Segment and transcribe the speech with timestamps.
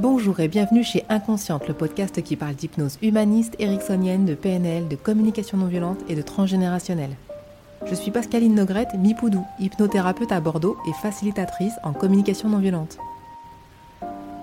[0.00, 4.96] Bonjour et bienvenue chez Inconsciente, le podcast qui parle d'hypnose humaniste, ericksonienne, de PNL, de
[4.96, 7.14] communication non violente et de transgénérationnelle.
[7.84, 12.96] Je suis Pascaline Nogrette, Mipoudou, hypnothérapeute à Bordeaux et facilitatrice en communication non violente.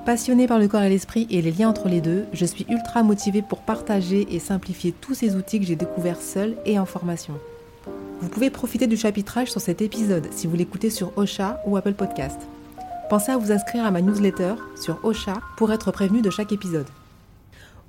[0.05, 3.01] Passionnée par le corps et l'esprit et les liens entre les deux, je suis ultra
[3.01, 7.33] motivée pour partager et simplifier tous ces outils que j'ai découverts seule et en formation.
[8.21, 11.93] Vous pouvez profiter du chapitrage sur cet épisode si vous l'écoutez sur Ocha ou Apple
[11.93, 12.39] Podcast.
[13.09, 16.87] Pensez à vous inscrire à ma newsletter sur Ocha pour être prévenu de chaque épisode.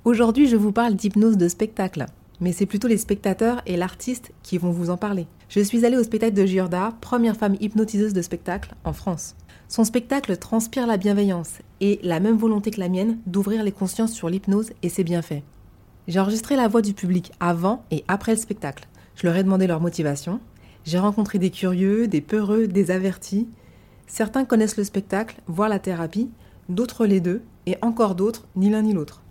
[0.05, 2.05] Aujourd'hui, je vous parle d'hypnose de spectacle,
[2.39, 5.27] mais c'est plutôt les spectateurs et l'artiste qui vont vous en parler.
[5.49, 9.35] Je suis allée au spectacle de Giorda, première femme hypnotiseuse de spectacle en France.
[9.67, 14.13] Son spectacle transpire la bienveillance et la même volonté que la mienne d'ouvrir les consciences
[14.13, 15.43] sur l'hypnose et ses bienfaits.
[16.07, 18.87] J'ai enregistré la voix du public avant et après le spectacle.
[19.15, 20.39] Je leur ai demandé leur motivation.
[20.85, 23.49] J'ai rencontré des curieux, des peureux, des avertis.
[24.09, 26.29] Certains connaissent le spectacle, voire la thérapie,
[26.67, 29.21] d'autres les deux, et encore d'autres ni l'un ni l'autre.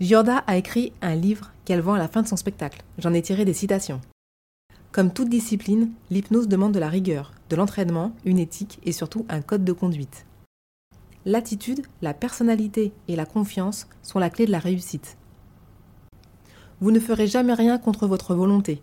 [0.00, 2.82] Giorda a écrit un livre qu'elle vend à la fin de son spectacle.
[2.98, 4.00] J'en ai tiré des citations.
[4.92, 9.42] Comme toute discipline, l'hypnose demande de la rigueur, de l'entraînement, une éthique et surtout un
[9.42, 10.24] code de conduite.
[11.26, 15.18] L'attitude, la personnalité et la confiance sont la clé de la réussite.
[16.80, 18.82] Vous ne ferez jamais rien contre votre volonté.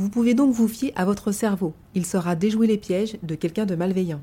[0.00, 3.66] Vous pouvez donc vous fier à votre cerveau, il saura déjouer les pièges de quelqu'un
[3.66, 4.22] de malveillant.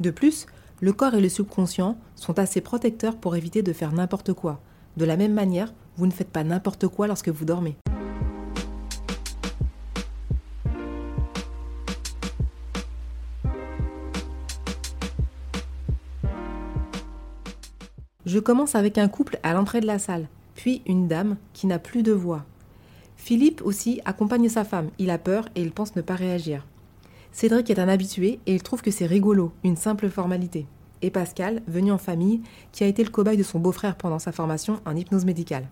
[0.00, 0.46] De plus,
[0.80, 4.58] le corps et le subconscient sont assez protecteurs pour éviter de faire n'importe quoi.
[4.96, 7.76] De la même manière, vous ne faites pas n'importe quoi lorsque vous dormez.
[18.24, 21.78] Je commence avec un couple à l'entrée de la salle, puis une dame qui n'a
[21.78, 22.46] plus de voix.
[23.30, 24.90] Philippe aussi accompagne sa femme.
[24.98, 26.66] Il a peur et il pense ne pas réagir.
[27.30, 30.66] Cédric est un habitué et il trouve que c'est rigolo, une simple formalité.
[31.00, 32.40] Et Pascal, venu en famille,
[32.72, 35.68] qui a été le cobaye de son beau-frère pendant sa formation en hypnose médicale.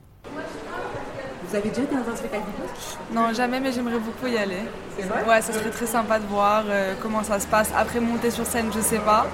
[1.49, 2.99] Vous avez déjà été dans un spectacle d'hypnose?
[3.13, 4.63] Non, jamais, mais j'aimerais beaucoup y aller.
[4.97, 5.29] C'est vrai?
[5.29, 7.73] Ouais, ça serait très sympa de voir euh, comment ça se passe.
[7.77, 9.27] Après, monter sur scène, je sais pas.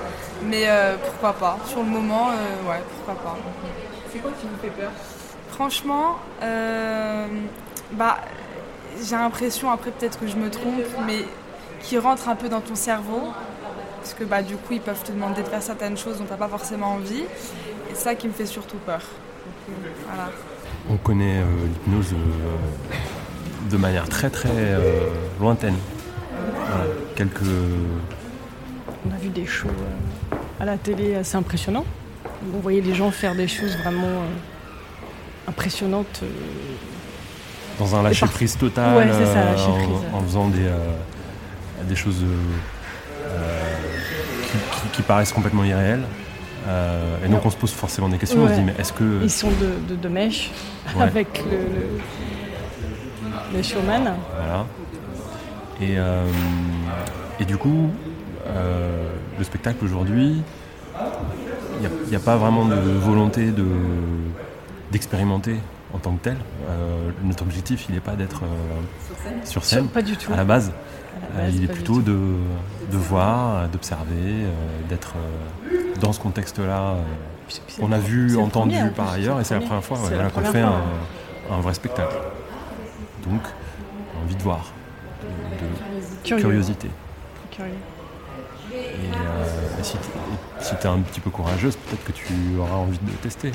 [0.46, 3.36] Mais euh, pourquoi pas Sur le moment, euh, ouais, pourquoi pas.
[4.10, 4.92] C'est quoi qui vous fait peur?
[5.50, 7.26] Franchement, euh,
[7.92, 8.18] bah,
[9.02, 11.24] j'ai l'impression, après peut-être que je me trompe, mais
[11.80, 13.32] qui rentre un peu dans ton cerveau.
[14.00, 16.30] Parce que bah, du coup, ils peuvent te demander de faire certaines choses dont tu
[16.30, 17.22] n'as pas forcément envie.
[17.22, 19.00] Et c'est ça qui me fait surtout peur.
[19.00, 20.30] Donc, euh, voilà.
[20.90, 25.08] On connaît euh, l'hypnose euh, de manière très très euh,
[25.40, 25.76] lointaine.
[26.66, 26.84] Voilà,
[27.16, 27.40] quelques.
[29.08, 31.86] On a vu des shows euh, à la télé assez impressionnants.
[32.54, 36.22] On voyait les gens faire des choses vraiment euh, impressionnantes.
[37.78, 39.88] Dans un lâcher prise total, Ouais, c'est ça, euh, lâcher en- prise.
[40.12, 40.78] en, faisant des, euh,
[41.88, 43.72] des choses euh,
[44.42, 46.04] qui, qui- qui paraissent complètement irréelles.
[47.24, 49.30] Et donc on se pose forcément des questions, on se dit mais est-ce que Ils
[49.30, 50.50] sont de, de, de mèche
[50.96, 51.02] Ouais.
[51.02, 51.50] avec le,
[53.52, 54.14] le, le showman.
[54.38, 54.64] Voilà.
[55.80, 56.24] Et, euh,
[57.40, 57.90] et du coup,
[58.46, 59.08] euh,
[59.38, 60.42] le spectacle aujourd'hui,
[61.82, 63.66] il n'y a, pas vraiment de volonté de,
[64.92, 65.56] d'expérimenter
[65.92, 66.36] en tant que tel.
[66.68, 70.32] Euh, notre objectif, il n'est pas d'être euh, sur scène Pas du tout.
[70.32, 70.72] à la base.
[71.34, 72.12] À la Euh, base, il est plutôt de,
[72.90, 74.50] de voir, d'observer, euh,
[74.88, 76.94] d'être euh, dans ce contexte-là.
[76.94, 77.02] euh,
[77.80, 80.08] On a vu, entendu premier, en par ailleurs, le et c'est la première fois ouais,
[80.08, 80.82] voilà, qu'on fait un,
[81.50, 82.16] un vrai spectacle.
[83.28, 83.42] Donc,
[84.22, 84.72] envie de voir,
[85.60, 86.88] de, curiosité.
[87.50, 87.72] Curieux.
[88.72, 89.96] Et, euh, et si
[90.80, 93.52] tu es un petit peu courageuse, peut-être que tu auras envie de tester.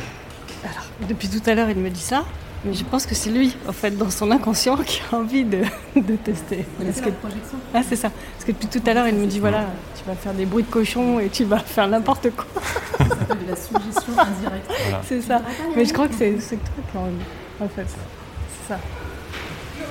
[0.64, 2.25] Alors, depuis tout à l'heure, il me dit ça,
[2.66, 5.62] mais je pense que c'est lui, en fait, dans son inconscient, qui a envie de,
[5.96, 6.66] de tester.
[6.80, 8.09] Que, projection ah, c'est ça.
[8.09, 9.66] Parce que depuis tout à l'heure, il me dit voilà,
[9.98, 12.46] tu vas faire des bruits de cochon et tu vas faire n'importe quoi.
[12.98, 14.72] Ça s'appelle de la suggestion indirecte.
[14.84, 15.02] Voilà.
[15.08, 15.42] C'est ça.
[15.75, 17.14] Mais je crois que c'est c'est toi qui as envie,
[17.62, 17.86] en fait.
[17.88, 18.80] C'est ça.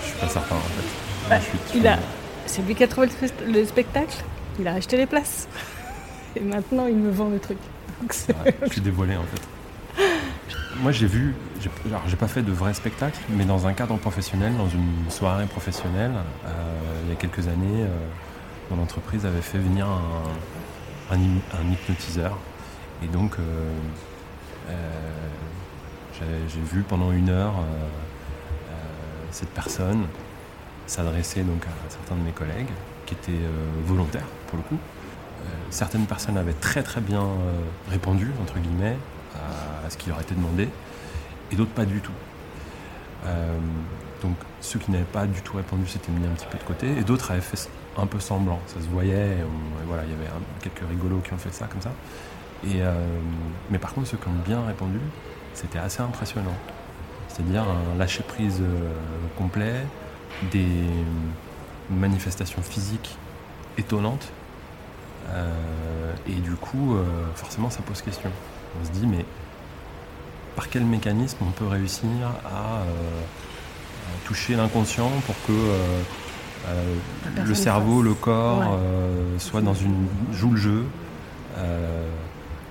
[0.03, 1.31] Je suis pas certain en fait.
[1.31, 1.39] Bah,
[1.75, 1.99] Il a,
[2.47, 4.25] c'est lui qui a trouvé le, spect- le spectacle.
[4.61, 5.49] Il a acheté les places.
[6.37, 7.59] Et maintenant, il me vend le truc.
[8.03, 9.41] Donc, c'est- Ouais, je suis dévoilé en fait.
[10.81, 11.35] Moi j'ai vu,
[11.87, 15.47] alors j'ai pas fait de vrai spectacle, mais dans un cadre professionnel, dans une soirée
[15.47, 16.13] professionnelle,
[16.47, 16.51] euh,
[17.05, 17.89] il y a quelques années, euh,
[18.71, 22.39] mon entreprise avait fait venir un, un hy- un hypnotiseur.
[23.03, 23.73] Et donc euh,
[26.19, 27.55] j'ai- vu pendant une heure
[29.31, 30.07] cette personne
[30.87, 31.45] s'adresser à
[31.91, 32.69] certains de mes collègues
[33.07, 33.41] qui étaient
[33.87, 34.79] volontaires pour le coup.
[35.71, 37.23] Certaines personnes avaient très très bien
[37.91, 38.97] répondu, entre guillemets,
[39.35, 40.69] à, ce qui leur était demandé,
[41.51, 42.13] et d'autres pas du tout.
[43.27, 43.59] Euh,
[44.23, 46.87] donc ceux qui n'avaient pas du tout répondu s'étaient mis un petit peu de côté,
[46.99, 49.39] et d'autres avaient fait un peu semblant, ça se voyait,
[49.87, 50.31] voilà, il y avait
[50.61, 51.91] quelques rigolos qui ont fait ça comme ça.
[52.67, 52.93] Euh,
[53.71, 55.01] mais par contre, ceux qui ont bien répondu,
[55.55, 56.55] c'était assez impressionnant.
[57.29, 58.93] C'est-à-dire un lâcher-prise euh,
[59.37, 59.75] complet,
[60.51, 60.67] des
[61.91, 63.17] manifestations physiques
[63.77, 64.33] étonnantes.
[66.27, 66.97] Et du coup,
[67.35, 68.31] forcément, ça pose question.
[68.81, 69.25] On se dit, mais
[70.57, 72.09] par quel mécanisme on peut réussir
[72.45, 76.01] à, euh, à toucher l'inconscient pour que euh,
[76.69, 76.95] euh,
[77.45, 79.39] le cerveau, le corps Ouais.
[79.39, 80.85] soit dans une joue le jeu,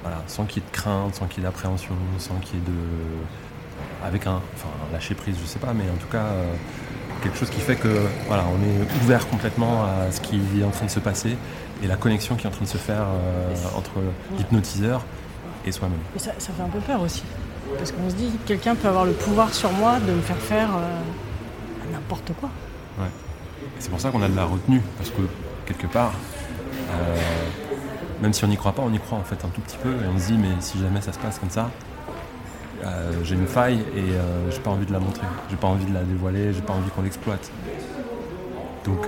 [0.03, 2.57] voilà, sans qu'il y ait de crainte, sans qu'il y ait d'appréhension, sans qu'il y
[2.61, 6.25] ait de avec un, enfin, lâcher prise, je sais pas, mais en tout cas
[7.21, 10.69] quelque chose qui fait que voilà, on est ouvert complètement à ce qui est en
[10.69, 11.35] train de se passer
[11.83, 13.93] et la connexion qui est en train de se faire euh, entre
[14.37, 15.03] l'hypnotiseur
[15.67, 15.99] et soi-même.
[16.13, 17.23] Mais ça, ça fait un peu peur aussi.
[17.77, 20.69] Parce qu'on se dit, quelqu'un peut avoir le pouvoir sur moi de me faire faire
[20.75, 22.49] euh, n'importe quoi.
[22.99, 23.01] Et
[23.79, 25.21] C'est pour ça qu'on a de la retenue, parce que
[25.65, 26.13] quelque part,
[26.91, 27.15] euh,
[28.21, 29.91] même si on n'y croit pas, on y croit en fait un tout petit peu,
[29.91, 31.69] et on se dit mais si jamais ça se passe comme ça,
[32.85, 34.13] euh, j'ai une faille et
[34.51, 36.89] j'ai pas envie de la montrer, j'ai pas envie de la dévoiler, j'ai pas envie
[36.91, 37.51] qu'on l'exploite.
[38.85, 39.05] Donc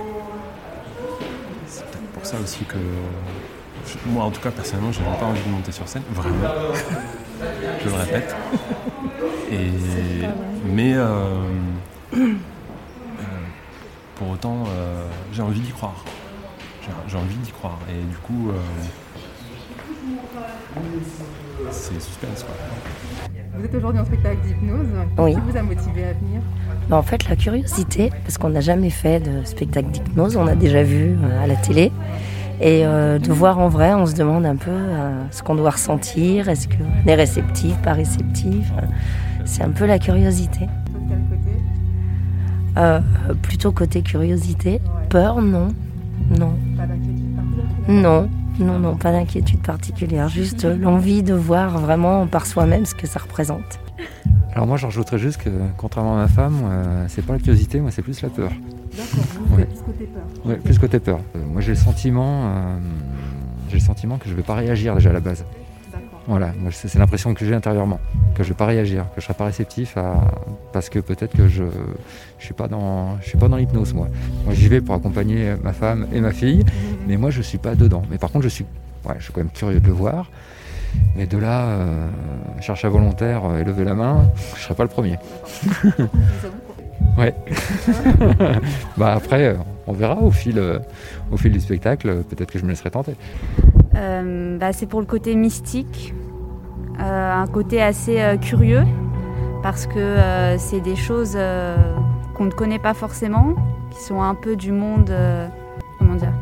[1.66, 2.76] c'est peut-être pour ça aussi que
[4.06, 6.36] moi en tout cas personnellement je n'ai pas envie de monter sur scène, vraiment.
[7.82, 8.36] je le répète.
[9.52, 9.70] Et
[10.64, 11.06] mais euh,
[12.14, 12.34] euh,
[14.16, 16.04] pour autant, euh, j'ai envie d'y croire.
[17.08, 17.78] J'ai- envie d'y croire.
[17.88, 18.54] Et du coup, euh,
[21.70, 22.44] c'est suspense.
[22.44, 22.54] Quoi.
[23.56, 24.86] Vous êtes aujourd'hui en spectacle d'hypnose.
[25.18, 25.34] Oui.
[25.34, 26.40] Qu'est-ce qui vous a motivé à venir?
[26.88, 30.54] Bah, en fait, la curiosité, parce qu'on n'a jamais fait de spectacle d'hypnose, on a
[30.54, 31.92] déjà vu à la télé.
[32.60, 35.70] Et euh, de voir en vrai, on se demande un peu euh, ce qu'on doit
[35.70, 38.70] ressentir, est-ce qu'on est réceptif, pas réceptif?
[39.46, 40.68] C'est un peu la curiosité.
[42.76, 43.00] Euh,
[43.42, 44.80] plutôt côté curiosité.
[45.08, 45.68] Peur, non.
[46.38, 46.52] Non.
[46.76, 48.28] Pas d'inquiétude particulière Non.
[48.58, 50.28] Non, non, pas d'inquiétude particulière.
[50.28, 53.80] Juste l'envie de voir vraiment par soi-même ce que ça représente.
[54.60, 55.48] Alors moi, je rajouterais juste que,
[55.78, 58.50] contrairement à ma femme, euh, c'est pas la curiosité, moi, c'est plus la peur.
[58.94, 59.64] D'accord, Ouais.
[59.64, 60.22] plus côté peur.
[60.44, 61.20] Ouais, plus côté peur.
[61.34, 62.76] Euh, moi, j'ai le sentiment, euh,
[63.70, 65.46] j'ai le sentiment que je vais pas réagir déjà à la base.
[66.26, 68.00] Voilà, moi, c'est l'impression que j'ai intérieurement,
[68.34, 70.20] que je vais pas réagir, que je serai pas réceptif à,
[70.74, 71.64] parce que peut-être que je,
[72.38, 74.08] je suis pas dans, je suis pas dans l'hypnose moi.
[74.44, 76.66] Moi, j'y vais pour accompagner ma femme et ma fille,
[77.08, 78.02] mais moi, je suis pas dedans.
[78.10, 78.66] Mais par contre, je suis,
[79.08, 80.30] ouais, je suis quand même curieux de le voir.
[81.16, 82.08] Mais de là, euh,
[82.60, 84.24] chercher un volontaire et lever la main,
[84.56, 85.18] je serai pas le premier.
[87.18, 87.34] Ouais.
[88.96, 89.56] bah après,
[89.86, 90.78] on verra au fil, euh,
[91.32, 92.22] au fil du spectacle.
[92.28, 93.14] Peut-être que je me laisserai tenter.
[93.96, 96.14] Euh, bah, c'est pour le côté mystique,
[97.00, 98.84] euh, un côté assez euh, curieux,
[99.62, 101.76] parce que euh, c'est des choses euh,
[102.34, 103.54] qu'on ne connaît pas forcément,
[103.90, 105.10] qui sont un peu du monde.
[105.10, 105.48] euh,
[105.98, 106.32] comment dire?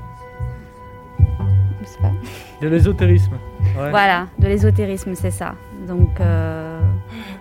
[1.80, 2.12] Je sais pas.
[2.60, 3.36] De l'ésotérisme.
[3.78, 3.90] Ouais.
[3.90, 5.54] Voilà, de l'ésotérisme, c'est ça.
[5.86, 6.80] Donc, euh,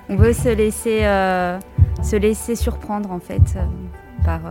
[0.07, 1.57] on veut se laisser, euh,
[2.03, 3.65] se laisser surprendre en fait euh,
[4.23, 4.41] par,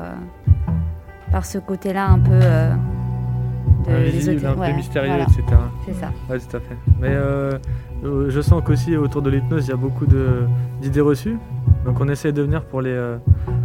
[1.31, 2.41] par ce côté-là un peu
[3.89, 5.43] de un peu mystérieux, voilà, etc.
[5.87, 6.11] c'est ça.
[6.29, 6.77] Ouais, tout à fait.
[7.01, 7.15] Mais
[8.03, 10.07] je sens qu'aussi autour de l'hypnose, il y a beaucoup
[10.83, 11.39] d'idées reçues.
[11.85, 13.17] Donc on essaie de venir pour les,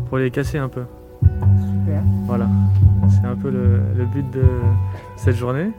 [0.10, 0.84] pour les casser un peu.
[1.24, 2.04] Super.
[2.28, 2.48] Voilà.
[3.10, 4.44] C'est un peu le, le but de
[5.16, 5.72] cette journée.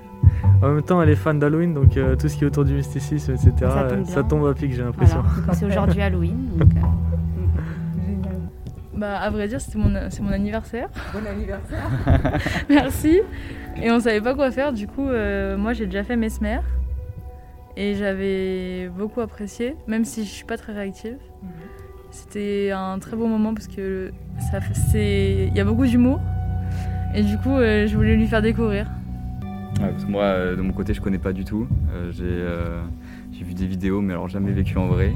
[0.62, 2.74] En même temps, elle est fan d'Halloween, donc euh, tout ce qui est autour du
[2.74, 4.04] mysticisme, etc., Ça tombe bien.
[4.04, 5.22] ça tombe à pic, j'ai l'impression.
[5.22, 5.54] Voilà.
[5.54, 6.36] C'est aujourd'hui Halloween.
[6.56, 6.80] donc, euh,
[8.06, 8.40] Génial.
[8.94, 10.88] Bah, à vrai dire, c'était mon, c'est mon anniversaire.
[11.12, 11.90] Bon anniversaire.
[12.68, 13.20] Merci.
[13.82, 14.72] Et on savait pas quoi faire.
[14.72, 16.60] Du coup, euh, moi, j'ai déjà fait Mesmer.
[17.76, 21.16] Et j'avais beaucoup apprécié, même si je suis pas très réactive.
[22.10, 24.12] C'était un très beau moment parce que
[24.50, 24.58] ça,
[24.90, 26.20] c'est, il y a beaucoup d'humour.
[27.14, 28.86] Et du coup, euh, je voulais lui faire découvrir.
[29.80, 31.66] Ouais, parce que moi, euh, de mon côté, je connais pas du tout.
[31.92, 32.82] Euh, j'ai, euh,
[33.32, 35.12] j'ai vu des vidéos, mais alors jamais vécu en vrai.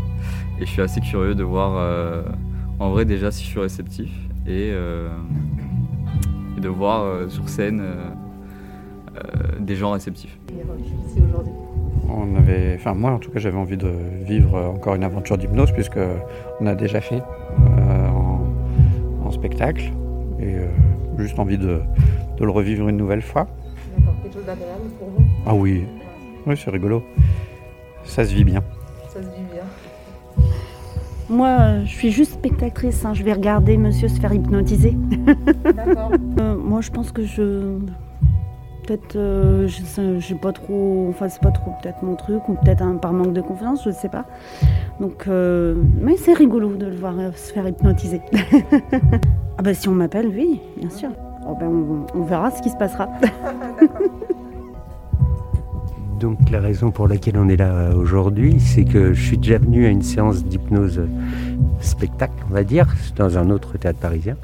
[0.60, 2.22] Et je suis assez curieux de voir euh,
[2.78, 4.10] en vrai déjà si je suis réceptif
[4.46, 5.08] et, euh,
[6.56, 7.94] et de voir euh, sur scène euh,
[9.16, 10.38] euh, des gens réceptifs.
[10.50, 11.52] Et je suis ici aujourd'hui.
[12.08, 13.90] On avait, enfin moi en tout cas j'avais envie de
[14.24, 15.98] vivre encore une aventure d'hypnose puisque
[16.60, 18.46] on a déjà fait euh, en,
[19.24, 19.90] en spectacle
[20.38, 20.66] et euh,
[21.18, 21.80] juste envie de,
[22.38, 23.48] de le revivre une nouvelle fois.
[24.46, 25.84] Chose d'agréable pour vous Ah oui,
[26.46, 27.02] oui c'est rigolo,
[28.04, 28.62] ça se vit bien.
[29.08, 29.64] Ça se vit bien.
[31.28, 33.04] Moi, je suis juste spectatrice.
[33.04, 33.12] hein.
[33.12, 34.96] Je vais regarder monsieur se faire hypnotiser.
[35.74, 36.12] D'accord.
[36.38, 37.78] Euh, moi, je pense que je.
[38.86, 39.16] Peut-être.
[39.16, 41.06] euh, je j'ai pas trop.
[41.08, 43.90] Enfin, c'est pas trop peut-être mon truc, ou peut-être un- par manque de confiance, je
[43.90, 44.26] sais pas.
[45.00, 45.24] Donc.
[45.28, 48.20] euh, Mais c'est rigolo de le voir euh, se faire hypnotiser.
[49.58, 51.08] ah, bah, si on m'appelle, oui, bien sûr.
[51.48, 53.08] Oh, ben, on, on verra ce qui se passera.
[56.18, 59.86] donc la raison pour laquelle on est là aujourd'hui, c'est que je suis déjà venu
[59.86, 61.00] à une séance d'hypnose
[61.80, 64.36] spectacle, on va dire, dans un autre théâtre parisien,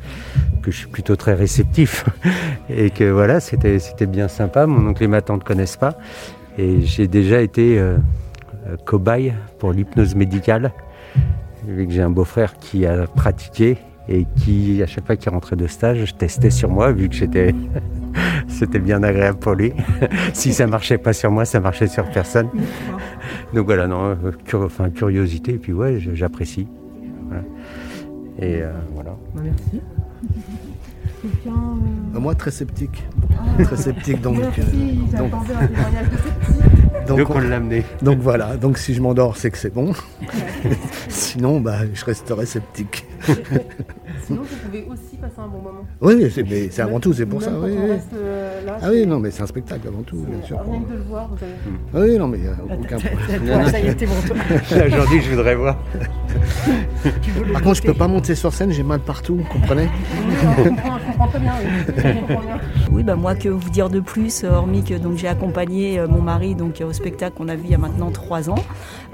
[0.63, 2.05] que je suis plutôt très réceptif.
[2.69, 4.67] Et que voilà, c'était, bien sympa.
[4.67, 5.97] Mon oncle et ma tante ne connaissent pas.
[6.59, 7.97] Et j'ai déjà été euh,
[8.85, 10.73] cobaye pour l'hypnose médicale,
[11.67, 15.57] vu que j'ai un beau-frère qui a pratiqué et qui, à chaque fois qu'il rentrait
[15.57, 17.55] de stage, je testais sur moi, vu que j'étais.
[18.49, 19.73] C'était bien agréable pour lui.
[20.33, 22.49] si ça marchait pas sur moi, ça marchait sur personne.
[23.55, 26.67] Donc voilà, non, euh, enfin, curiosité, et puis ouais, j'apprécie.
[28.39, 29.17] Et euh, voilà.
[29.35, 29.81] Bah, merci.
[31.45, 33.05] Bah, moi, très sceptique.
[33.63, 34.39] Très sceptique, donc.
[35.17, 35.33] donc...
[37.07, 37.85] donc, on, l'a amené.
[38.03, 39.93] Donc voilà, donc si je m'endors, c'est que c'est bon.
[41.09, 43.07] Sinon, bah, je resterai sceptique.
[44.27, 45.85] Sinon, vous pouvez aussi passer un bon moment.
[46.01, 46.17] Oui,
[46.49, 47.51] mais c'est avant tout, c'est pour ça.
[47.51, 47.73] Oui,
[48.15, 50.61] euh, ah oui, non, mais c'est un spectacle avant tout, bien sûr.
[50.61, 51.55] Rien que de le voir, vous avez.
[51.95, 53.67] Ah oui, non, mais il n'y a aucun problème.
[53.69, 54.37] Ça y est, t'es bon, toi.
[54.87, 55.77] Aujourd'hui, je voudrais voir.
[57.53, 59.89] Par contre, je peux pas monter sur scène, j'ai mal partout, vous comprenez
[60.59, 61.53] Je comprends très bien,
[62.93, 63.03] oui.
[63.03, 66.83] Bah moi, que vous dire de plus, hormis que j'ai accompagné euh, mon mari donc
[66.87, 68.63] au spectacle qu'on a vu il y a maintenant trois ans.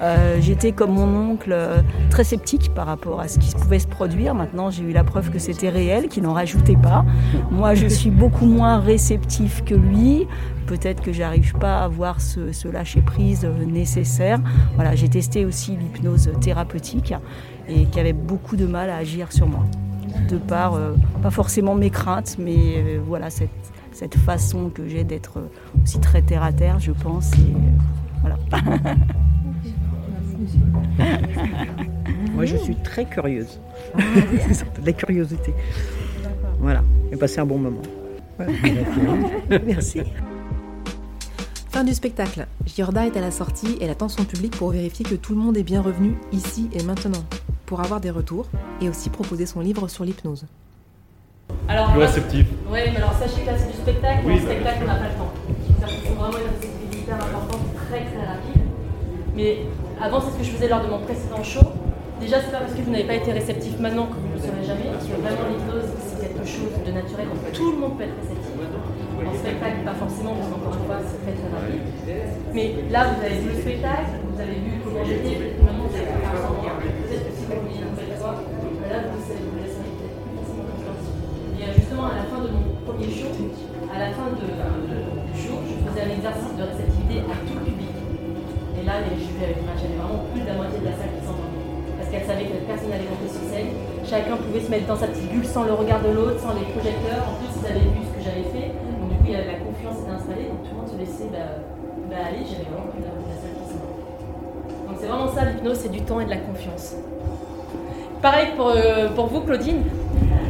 [0.00, 1.80] Euh, J'étais comme mon oncle euh,
[2.11, 4.35] très sceptique par rapport à ce qui pouvait se produire.
[4.35, 7.04] Maintenant, j'ai eu la preuve que c'était réel, qu'il n'en rajoutait pas.
[7.50, 10.26] Moi, je suis beaucoup moins réceptif que lui.
[10.66, 14.38] Peut-être que j'arrive pas à avoir ce, lâcher prise euh, nécessaire.
[14.75, 17.14] Voilà, j'ai testé aussi l'hypnose thérapeutique
[17.68, 19.64] et qui avait beaucoup de mal à agir sur moi
[20.28, 23.50] de par, euh, pas forcément mes craintes, mais euh, voilà, cette,
[23.92, 25.48] cette façon que j'ai d'être euh,
[25.82, 27.32] aussi très terre à terre, je pense.
[27.34, 27.54] Et,
[28.20, 28.37] voilà.
[32.34, 33.60] Moi, je suis très curieuse.
[33.96, 35.54] de la curiosité.
[36.60, 36.82] Voilà,
[37.12, 37.82] et passer un bon moment.
[38.37, 38.52] Voilà.
[39.66, 40.02] Merci.
[41.70, 42.46] Fin du spectacle.
[42.66, 45.40] Giorda est à la sortie et elle attend son public pour vérifier que tout le
[45.40, 47.25] monde est bien revenu ici et maintenant
[47.68, 48.46] pour avoir des retours
[48.80, 50.46] et aussi proposer son livre sur l'hypnose.
[51.68, 52.46] Alors, le réceptif.
[52.72, 54.94] Oui, mais alors sachez que là c'est du spectacle, oui, mais en spectacle on n'a
[54.94, 55.32] pas le temps.
[55.84, 58.62] C'est vraiment une réceptivité importante, très très rapide.
[59.37, 59.58] Mais
[60.00, 61.68] avant, c'est ce que je faisais lors de mon précédent show.
[62.18, 64.40] Déjà, c'est pas parce que vous n'avez pas été réceptif maintenant que vous ne le
[64.40, 67.98] serez jamais, parce que vraiment l'hypnose c'est quelque chose de naturel, donc tout le monde
[67.98, 68.48] peut être réceptif.
[69.18, 71.84] En spectacle, pas forcément, parce qu'encore une fois, c'est très très rapide.
[72.54, 76.06] Mais là, vous avez vu le spectacle, vous avez vu comment j'étais, maintenant vous avez
[76.06, 76.67] fait
[82.88, 83.28] premier show,
[83.92, 84.49] à la fin du
[85.37, 87.92] show, je faisais un exercice de réceptivité à tout public.
[88.80, 91.68] Et là, j'avais vraiment plus de la moitié de la salle qui s'entendait.
[92.00, 93.76] Parce qu'elle savait que personne n'allait monter sur scène.
[94.09, 96.64] Chacun pouvait se mettre dans sa petite bulle sans le regard de l'autre, sans les
[96.73, 97.28] projecteurs.
[97.28, 98.73] En plus, ils avaient vu ce que j'avais fait.
[98.73, 100.49] Donc, du coup, la confiance était installée.
[100.49, 101.61] Donc, tout le monde se laissait bah,
[102.09, 102.40] bah, aller.
[102.49, 104.09] J'avais vraiment plus de la moitié de la salle qui s'entendait.
[104.88, 106.97] Donc, c'est vraiment ça, l'hypnose, c'est du temps et de la confiance.
[108.25, 109.85] Pareil pour, euh, pour vous, Claudine.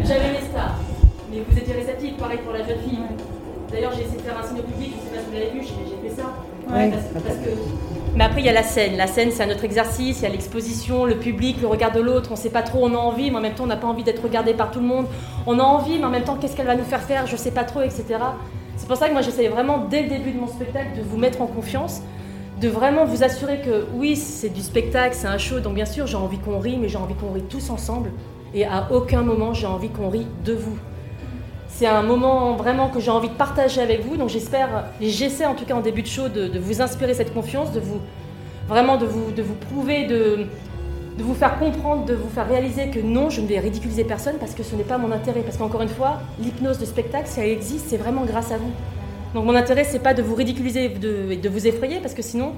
[0.06, 0.78] J'avais mes stars.
[1.30, 2.98] Mais vous étiez réceptive, pareil pour la jeune fille.
[3.70, 5.32] D'ailleurs, j'ai essayé de faire un signe au public, je ne sais pas si vous
[5.34, 6.32] l'avez vu, j'ai fait ça.
[6.72, 6.90] Ouais.
[6.90, 7.50] Parce, parce que...
[8.16, 8.96] Mais après, il y a la scène.
[8.96, 12.00] La scène, c'est un autre exercice, il y a l'exposition, le public, le regard de
[12.00, 12.30] l'autre.
[12.30, 13.86] On ne sait pas trop, on a envie, mais en même temps, on n'a pas
[13.86, 15.06] envie d'être regardé par tout le monde.
[15.46, 17.26] On a envie, mais en même temps, qu'est-ce qu'elle va nous faire faire?
[17.26, 18.04] Je ne sais pas trop, etc.
[18.76, 21.18] C'est pour ça que moi, j'essayais vraiment, dès le début de mon spectacle, de vous
[21.18, 22.00] mettre en confiance,
[22.60, 26.06] de vraiment vous assurer que oui, c'est du spectacle, c'est un show, donc bien sûr,
[26.06, 28.10] j'ai envie qu'on rie, mais j'ai envie qu'on rie tous ensemble.
[28.54, 30.78] Et à aucun moment, j'ai envie qu'on rie de vous.
[31.78, 35.54] C'est un moment vraiment que j'ai envie de partager avec vous, donc j'espère, j'essaie en
[35.54, 38.00] tout cas en début de show de, de vous inspirer cette confiance, de vous
[38.66, 40.46] vraiment de vous, de vous prouver, de,
[41.16, 44.38] de vous faire comprendre, de vous faire réaliser que non, je ne vais ridiculiser personne
[44.40, 45.42] parce que ce n'est pas mon intérêt.
[45.42, 48.72] Parce qu'encore une fois, l'hypnose de spectacle, si elle existe, c'est vraiment grâce à vous.
[49.32, 52.22] Donc mon intérêt, c'est pas de vous ridiculiser et de, de vous effrayer, parce que
[52.22, 52.54] sinon,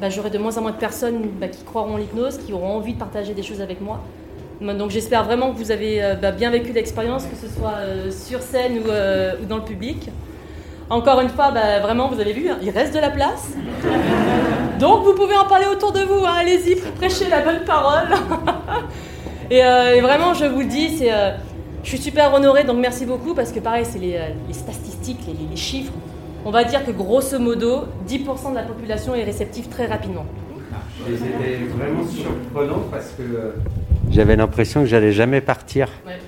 [0.00, 2.76] bah, j'aurai de moins en moins de personnes bah, qui croiront en l'hypnose, qui auront
[2.76, 4.00] envie de partager des choses avec moi.
[4.60, 8.10] Donc j'espère vraiment que vous avez euh, bah, bien vécu l'expérience, que ce soit euh,
[8.10, 10.10] sur scène ou, euh, ou, dans le public.
[10.90, 13.52] Encore une fois, bah, vraiment, vous avez vu, il reste de la place.
[14.78, 18.08] Donc vous pouvez en parler autour de vous, hein, allez-y, prêchez la bonne parole.
[19.50, 19.62] et,
[20.00, 21.06] vraiment, je vous le dis,
[21.82, 24.18] je suis super honorée, donc merci beaucoup, parce que pareil, c'est les,
[24.52, 25.92] statistiques, les, les, chiffres.
[26.44, 30.26] On va dire que grosso modo, 10% de la population est réceptive très rapidement.
[31.06, 33.54] C'était vraiment surprenant parce que
[34.10, 35.88] j'avais l'impression que j'allais jamais partir.
[36.06, 36.18] Ouais.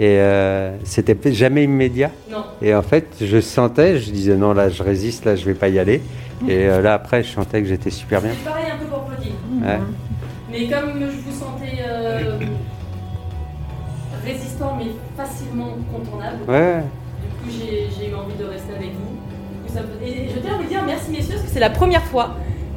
[0.00, 2.10] Et euh, c'était jamais immédiat.
[2.30, 2.44] Non.
[2.60, 5.68] Et en fait, je sentais, je disais non, là je résiste, là je vais pas
[5.68, 6.02] y aller.
[6.48, 8.32] Et euh, là après, je sentais que j'étais super bien.
[8.36, 9.32] C'est pareil un peu pour Claudine.
[9.62, 9.78] Ouais.
[10.50, 12.38] Mais comme je vous sentais euh,
[14.24, 16.82] résistant mais facilement contournable, Ouais.
[17.22, 17.58] du coup
[17.98, 19.14] j'ai eu envie de rester avec vous.
[20.04, 22.36] Et je tiens à vous dire merci messieurs, parce que c'est la première fois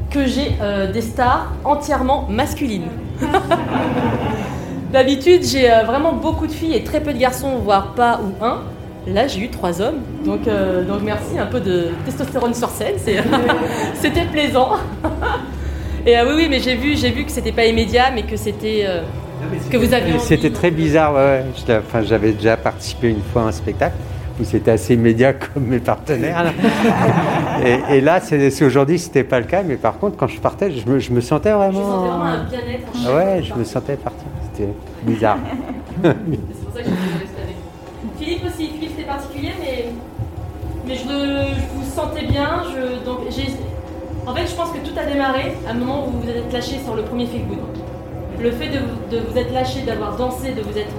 [0.09, 2.87] que j'ai euh, des stars entièrement masculines.
[4.91, 8.43] D'habitude, j'ai euh, vraiment beaucoup de filles et très peu de garçons, voire pas ou
[8.43, 8.59] un.
[9.07, 12.95] Là, j'ai eu trois hommes, donc, euh, donc merci, un peu de testostérone sur scène,
[13.95, 14.71] c'était plaisant.
[16.05, 18.85] Et oui, oui, mais j'ai vu, j'ai vu que c'était pas immédiat, mais que c'était
[19.69, 20.19] que vous aviez.
[20.19, 21.13] C'était très bizarre.
[21.13, 21.45] ouais, ouais.
[21.57, 23.95] J'étais- Enfin, j'avais déjà participé une fois à un spectacle
[24.39, 26.43] où c'était assez immédiat comme mes partenaires.
[26.43, 26.51] là.
[27.65, 29.63] et, et là, c'est aujourd'hui, c'était pas le cas.
[29.63, 31.71] Mais par contre, quand je partais, je me, je me sentais vraiment.
[31.79, 32.87] Je sentais vraiment un bien-être.
[33.07, 34.27] Ah ouais, je me sentais partir.
[34.53, 34.69] C'était
[35.03, 35.37] bizarre.
[36.03, 36.97] C'est pour ça que je vous.
[38.19, 39.85] Philippe aussi, Philippe c'était particulier, mais,
[40.87, 42.63] mais je, vous sentais bien.
[42.73, 43.53] Je, donc, j'ai-
[44.25, 46.51] en fait, je pense que tout a démarré à un moment où vous vous êtes
[46.51, 47.59] lâché sur le premier Feel Good.
[48.41, 50.93] Le fait de vous être lâché, d'avoir dansé, de vous être.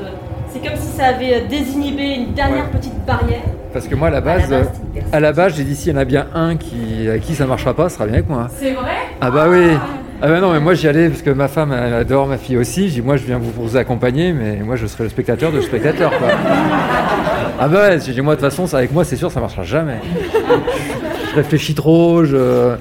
[0.52, 3.42] C'est comme si ça avait euh, désinhibé une dernière petite barrière.
[3.72, 4.64] Parce que moi, à la base, euh,
[5.12, 7.46] à la base, j'ai dit s'il y en a bien un qui, à qui ça
[7.46, 8.48] marchera pas, ce sera bien avec moi.
[8.56, 8.96] C'est vrai?
[9.20, 9.76] Ah bah oui.
[10.20, 12.56] Ah bah non, mais moi j'y allais parce que ma femme elle adore ma fille
[12.56, 12.88] aussi.
[12.88, 15.60] J'ai dit moi je viens vous, vous accompagner, mais moi je serai le spectateur de
[15.60, 16.28] spectateur quoi.
[17.60, 19.40] Ah bah ouais, j'ai dit moi de toute façon ça avec moi c'est sûr ça
[19.40, 19.96] marchera jamais.
[21.30, 22.76] Je réfléchis trop, je,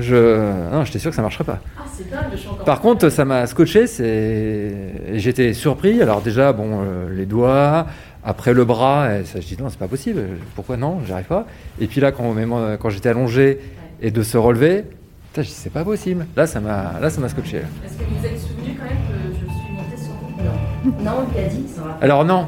[0.00, 1.58] je, non j'étais sûr que ça marcherait pas.
[1.78, 2.64] Ah, c'est dingue, je suis encore.
[2.64, 5.18] Par contre, ça m'a scotché, c'est...
[5.18, 6.00] j'étais surpris.
[6.02, 7.86] Alors déjà, bon, euh, les doigts,
[8.24, 10.22] après le bras, et ça, je dis non, c'est pas possible.
[10.54, 11.00] Pourquoi non?
[11.06, 11.46] J'y arrive pas.
[11.80, 13.58] Et puis là, quand, même, quand j'étais allongé
[14.00, 14.84] et de se relever,
[15.28, 16.26] putain, je dis c'est pas possible.
[16.36, 17.58] Là, ça m'a, là, ça m'a scotché.
[17.58, 20.42] Est-ce que vous êtes souvenu quand même que je suis montée sur vous?
[20.42, 21.04] Non.
[21.04, 21.98] Non, on lui a dit, ça va.
[22.00, 22.46] Alors non.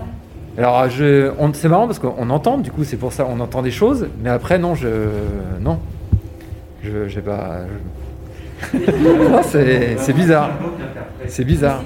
[0.59, 3.62] Alors je, on- c'est marrant parce qu'on entend, du coup, c'est pour ça, on entend
[3.62, 4.88] des choses, mais après non, je,
[5.61, 5.78] non,
[6.83, 7.61] je, j'ai pas.
[8.73, 8.79] je-
[9.31, 10.51] Non, c'est, c'est bizarre.
[11.27, 11.83] C'est bizarre.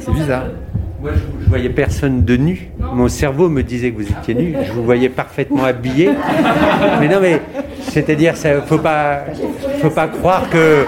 [0.00, 0.44] C'est bizarre.
[1.00, 2.70] Moi, je, je voyais personne de nu.
[2.78, 4.56] Mon cerveau me disait que vous étiez nu.
[4.66, 6.10] Je vous voyais parfaitement habillé.
[7.00, 7.40] Mais non, mais
[7.88, 9.20] c'est-à-dire, ça, faut pas,
[9.80, 10.84] faut pas croire que,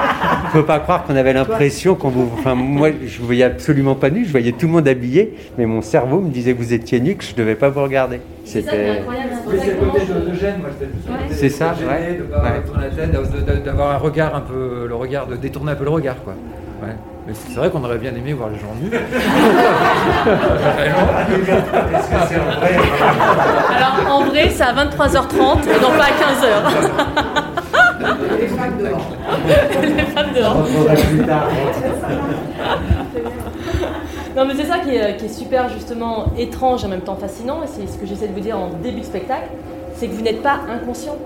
[0.53, 2.31] faut pas croire qu'on avait l'impression qu'on vous.
[2.39, 4.25] Enfin, moi, je vous voyais absolument pas nu.
[4.25, 7.17] Je voyais tout le monde habillé, mais mon cerveau me disait que vous étiez nu,
[7.17, 8.21] que je devais pas vous regarder.
[8.45, 8.99] C'était.
[9.01, 10.71] incroyable, c'est pour Oui, ça c'est que le côté comment de, je- de gêne, moi
[11.31, 12.17] C'est ça, de gêné, ouais.
[12.19, 12.49] de pas Ouais.
[12.67, 15.77] tourner la tête, de- de- d'avoir un regard un peu, le regard, de détourner un
[15.77, 16.35] peu le regard, quoi.
[16.81, 16.95] Ouais.
[17.27, 18.91] Mais c'est vrai qu'on aurait bien aimé voir les gens nus.
[18.95, 19.01] Est-ce
[22.09, 22.77] que c'est vrai
[23.77, 26.47] Alors en vrai, c'est à 23h30 et non pas à 15h.
[28.41, 29.07] Les femmes dehors.
[29.83, 30.67] Les femmes dehors.
[34.37, 37.17] Non mais c'est ça qui est, qui est super justement étrange et en même temps
[37.17, 39.49] fascinant et c'est ce que j'essaie de vous dire en début de spectacle,
[39.97, 41.17] c'est que vous n'êtes pas inconscient.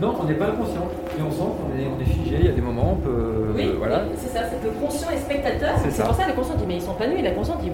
[0.00, 0.88] Non, on n'est pas inconscient.
[1.18, 3.52] Et on sent qu'on est, on est figé, il y a des moments, on peut.
[3.54, 4.04] Oui, voilà.
[4.04, 6.54] oui, c'est ça, c'est que le conscient et spectateur, C'est pour ça que le conscient
[6.56, 7.70] dit mais ils sont pas nus et la consciente dit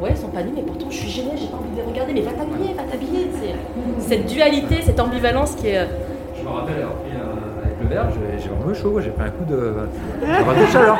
[0.00, 1.82] ouais ils sont pas nus mais pourtant je suis gênée, j'ai pas envie de les
[1.82, 3.30] regarder mais va t'habiller, va t'habiller.
[3.40, 5.86] C'est cette dualité, cette ambivalence qui est...
[6.36, 6.86] Je me rappelle
[7.88, 9.74] verre, j'ai vraiment eu chaud, j'ai pris un coup de,
[10.72, 10.98] chaleur.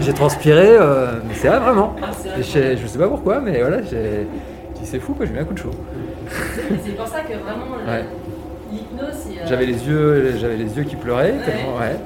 [0.00, 1.94] J'ai- transpiré, euh, mais c'est vrai vraiment.
[2.02, 2.40] Ah, vrai.
[2.40, 4.26] Et je, sais pas pourquoi, mais voilà, j'ai
[4.74, 5.70] dit, c'est fou, j'ai mis un coup de chaud.
[6.84, 8.04] C'est pour ça que vraiment Ouais.
[8.72, 11.44] L'hypnose euh, J'avais les yeux, j'avais les yeux qui pleuraient Ouais.
[11.44, 11.96] tellement, ouais.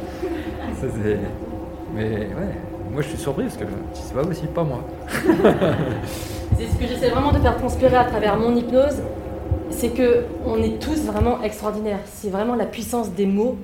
[0.80, 1.18] Ça, c'est-
[1.94, 2.54] mais ouais,
[2.90, 4.80] moi je suis surpris parce que c'est pas possible, pas moi.
[6.58, 8.98] C'est ce que j'essaie vraiment de faire transpirer à travers mon hypnose,
[9.70, 11.98] c'est que on est tous vraiment extraordinaires.
[12.04, 13.56] C'est vraiment la puissance des mots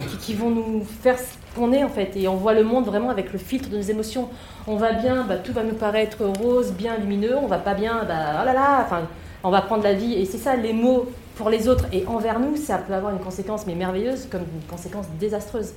[0.00, 2.16] qui, qui vont nous faire ce qu'on est en fait.
[2.16, 4.28] Et on voit le monde vraiment avec le filtre de nos émotions.
[4.66, 7.36] On va bien, bah, tout va nous paraître rose, bien lumineux.
[7.40, 9.00] On va pas bien, bah oh là là, enfin,
[9.44, 10.14] on va prendre la vie.
[10.14, 11.06] Et c'est ça, les mots
[11.48, 15.06] les autres et envers nous, ça peut avoir une conséquence mais merveilleuse comme une conséquence
[15.18, 15.72] désastreuse.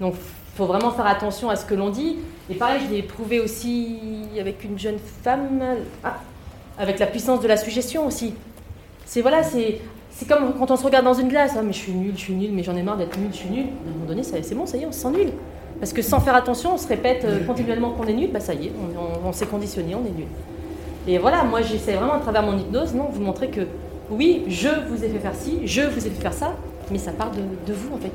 [0.00, 0.14] Donc,
[0.54, 2.18] faut vraiment faire attention à ce que l'on dit.
[2.50, 3.98] Et pareil, je l'ai éprouvé aussi
[4.38, 5.60] avec une jeune femme,
[6.04, 6.18] ah,
[6.78, 8.34] avec la puissance de la suggestion aussi.
[9.06, 11.52] C'est voilà, c'est c'est comme quand on se regarde dans une glace.
[11.56, 13.38] Ah, mais je suis nul, je suis nul, mais j'en ai marre d'être nul, je
[13.38, 13.64] suis nul.
[13.64, 15.28] À un moment donné, c'est bon, ça y est, on se sent nul.
[15.80, 18.54] Parce que sans faire attention, on se répète euh, continuellement qu'on est nul, bah ça
[18.54, 20.26] y est, on, on- on s'est conditionné, on est nul.
[21.08, 23.62] Et voilà, moi j'essaie vraiment à travers mon hypnose, non, vous montrer que
[24.12, 26.52] oui, je vous ai fait faire ci, je vous ai fait faire ça,
[26.90, 28.12] mais ça part de, vous en fait.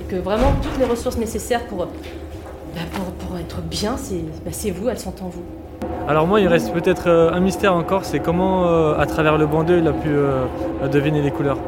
[0.00, 2.80] Et que vraiment toutes les ressources nécessaires pour, bah,
[3.28, 5.42] pour, être bien, c'est bah, c'est vous, elles sont en vous.
[6.08, 9.46] Alors moi, il reste peut-être euh, un mystère encore, c'est comment, euh, à travers le
[9.46, 10.44] bandeau, il a pu euh,
[10.90, 11.58] deviner les couleurs.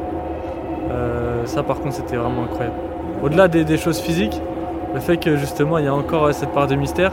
[1.45, 2.75] Ça, par contre, c'était vraiment incroyable.
[3.21, 4.41] Au-delà des, choses physiques,
[4.95, 7.11] le fait que justement, il y a encore cette part de mystère,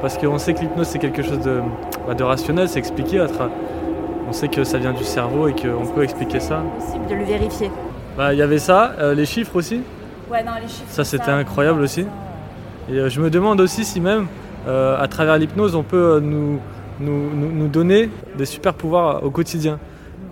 [0.00, 1.60] parce qu'on sait que l'hypnose, c'est quelque chose de,
[2.06, 3.20] bah, rationnel, c'est expliqué.
[3.20, 3.50] à tra-
[4.32, 6.62] On sait que ça vient du cerveau et qu'on peut expliquer ça.
[6.78, 7.70] possible de le vérifier.
[8.16, 9.82] Bah, Il y avait ça, euh, les chiffres aussi.
[10.30, 10.86] Ouais, non, les chiffres.
[10.88, 12.06] Ça, c'était incroyable aussi.
[12.90, 14.28] Et euh, je me demande aussi si même,
[14.66, 16.58] euh, à travers l'hypnose, on peut nous,
[16.98, 19.78] nous, nous- donner des super pouvoirs au quotidien.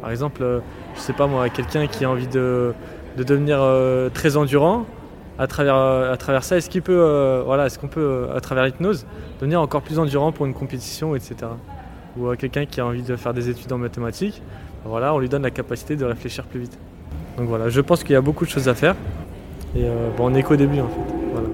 [0.01, 0.63] Par exemple,
[0.95, 2.73] je sais pas moi, quelqu'un qui a envie de,
[3.19, 3.61] de de devenir
[4.15, 4.87] très endurant
[5.39, 6.57] à travers, à travers ça.
[6.57, 9.05] Est-ce qu'il peut, voilà, est-ce qu'on peut, à travers l'hypnose,
[9.41, 11.35] devenir encore plus endurant pour une compétition, etc.
[12.21, 14.43] Ou à quelqu'un qui a envie de faire des études en mathématiques,
[14.85, 16.79] voilà, on lui donne la capacité de réfléchir plus vite.
[17.39, 18.95] Donc voilà, je pense qu'il y a beaucoup de choses à faire.
[19.77, 19.85] Et
[20.17, 21.15] bon, on est qu'au début en fait.
[21.33, 21.49] Voilà.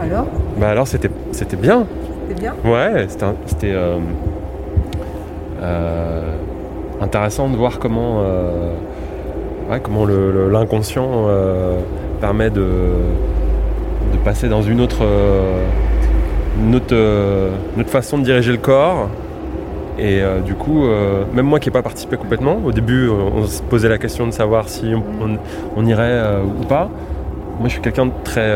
[0.00, 0.26] Alors?
[0.58, 1.86] Bah alors c'était c'était bien.
[2.28, 2.54] C'était bien?
[2.64, 3.98] Ouais, c'était c'était euh,
[5.62, 6.34] euh,
[7.00, 8.72] intéressant de voir comment euh,
[9.70, 11.78] ouais, comment le- le- l'inconscient euh,
[12.20, 12.66] permet de
[14.12, 15.64] de passer dans une autre euh,
[16.62, 19.08] une autre, euh, une autre façon de diriger le corps.
[19.98, 23.12] Et euh, du coup, euh, même moi qui n'ai pas participé complètement, au début, euh,
[23.34, 24.92] on se posait la question de savoir si
[25.76, 26.90] on, irait ou pas.
[27.58, 28.54] Moi, je suis quelqu'un de très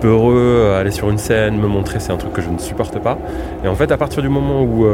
[0.00, 3.18] peureux aller sur une scène, me montrer, c'est un truc que je ne supporte pas.
[3.64, 4.86] Et en fait, à partir du moment où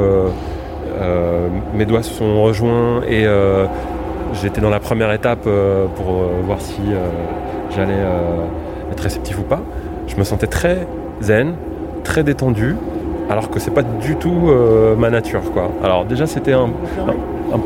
[1.75, 3.27] mes doigts se sont rejoints et
[4.41, 5.49] j'étais dans la première étape
[5.97, 6.07] pour
[6.45, 6.81] voir si
[7.77, 8.03] j'allais
[8.91, 9.61] être réceptif ou pas,
[10.09, 10.87] je me sentais très
[11.21, 11.55] zen,
[12.03, 12.75] très détendu,
[13.31, 15.71] alors que c'est pas du tout euh, ma nature, quoi.
[15.83, 17.61] Alors déjà, c'était un, un- un-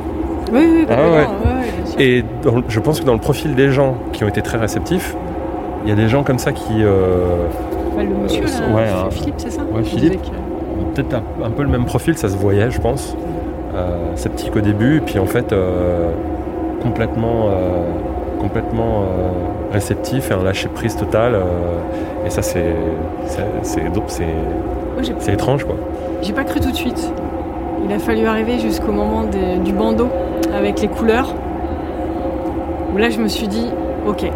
[0.52, 1.10] Oui, oui, ah ouais.
[1.10, 2.02] ouais.
[2.04, 5.14] Et dans je pense que dans le profil des gens qui ont été très réceptifs,
[5.84, 6.82] il y a des gens comme ça qui.
[6.82, 7.46] euh,
[7.96, 9.08] Bah, le monsieur, euh, là, ouais, c'est hein.
[9.10, 10.20] Philippe, c'est ça Ouais, Philippe.
[10.94, 13.16] Peut-être un, un peu le même profil, ça se voyait, je pense.
[13.74, 15.54] Euh, sceptique au début, et puis en fait,
[16.82, 17.48] complètement,
[18.42, 21.34] complètement euh, réceptif et un lâcher prise total.
[21.34, 21.40] euh,
[22.26, 22.74] et ça, c'est,
[23.62, 25.74] c'est, étrange, quoi.
[26.22, 27.12] J'ai pas cru tout de suite.
[27.84, 30.08] Il a fallu arriver jusqu'au moment des- du bandeau
[30.56, 31.34] avec les couleurs.
[32.94, 33.66] Où là, je me suis dit,
[34.06, 34.28] ok, euh,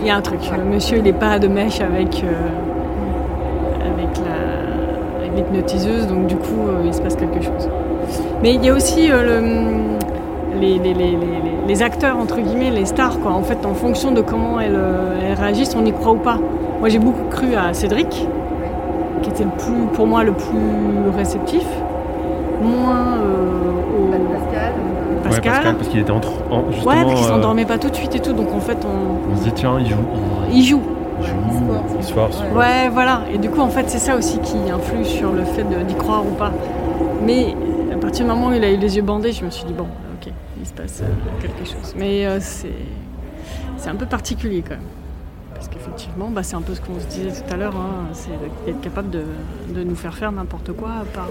[0.00, 0.38] il y a un truc.
[0.56, 2.32] Le monsieur, il n'est pas de mèche avec, euh,
[3.92, 7.68] avec, la, avec l'hypnotiseuse, donc du coup, euh, il se passe quelque chose.
[8.42, 11.16] Mais il y a aussi euh, le- les, les- les-
[11.70, 13.32] les- acteurs, entre guillemets, les stars, quoi.
[13.32, 16.38] En fait, en fonction de comment elles, euh, elles réagissent, on y croit ou pas.
[16.80, 18.26] Moi, j'ai beaucoup cru à Cédric,
[19.22, 21.66] qui était le plus, pour moi le plus réceptif,
[22.62, 24.72] moins euh, au Pascal.
[25.24, 26.90] Ouais, Pascal, parce qu'il était entre, en, justement.
[26.94, 29.32] Ouais, parce qu'il euh, s'endormait pas tout de suite et tout, donc en fait on,
[29.32, 29.96] on se dit, tiens, il joue.
[30.52, 30.80] il joue.
[31.22, 31.34] Il, joue,
[31.98, 32.42] il se force.
[32.56, 33.20] Ouais, voilà.
[33.32, 35.94] Et du coup, en fait, c'est ça aussi qui influe sur le fait de- d'y
[35.94, 36.50] croire ou pas.
[37.26, 37.54] Mais
[37.94, 39.74] à partir du moment où il a eu les yeux bandés, je me suis dit
[39.74, 39.84] bon,
[40.60, 41.06] il se passe euh,
[41.40, 41.94] quelque chose.
[41.96, 44.84] Mais euh, c'est un peu particulier quand même.
[45.54, 48.30] Parce qu'effectivement, bah, c'est un peu ce qu'on se disait tout à l'heure, hein, c'est
[48.66, 49.24] d'être capable de,
[49.74, 51.28] de nous faire faire n'importe quoi par,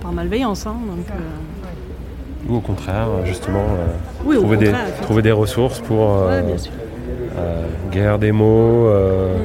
[0.00, 0.66] par malveillance.
[0.66, 3.86] hein, donc, euh, Ou au contraire, justement, euh,
[4.24, 6.42] Oui, trouver, des, contraire, trouver des ressources pour Ouais,
[7.92, 9.36] guérir des mots, euh,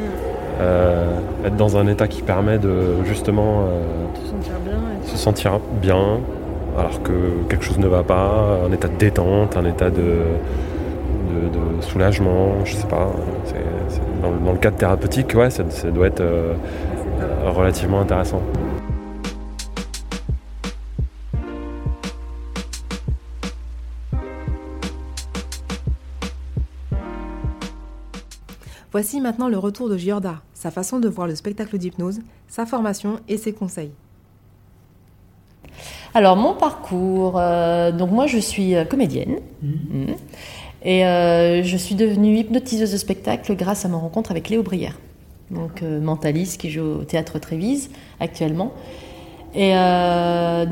[1.45, 3.81] être dans un état qui permet de justement euh,
[4.15, 4.73] se sentir bien.
[5.05, 6.19] et- se sentir bien
[6.77, 7.11] alors que
[7.49, 10.21] quelque chose ne va pas, un état de détente, un état de,
[11.81, 13.11] soulagement, je sais pas.
[14.21, 16.53] Dans, le- cadre thérapeutique, ouais, ça, doit être euh,
[17.45, 18.41] relativement intéressant.
[28.91, 33.19] Voici maintenant le retour de Giorda, sa façon de voir le spectacle d'hypnose, sa formation
[33.27, 33.91] et ses conseils.
[36.13, 40.15] Alors mon parcours, euh, donc moi je suis euh, comédienne Mhm.
[40.83, 44.97] et euh, je suis devenue hypnotiseuse de spectacle grâce à ma rencontre avec Léo Brière,
[45.51, 47.89] donc euh, mentaliste qui joue au théâtre Trévise
[48.19, 48.71] actuellement.
[49.55, 49.71] Et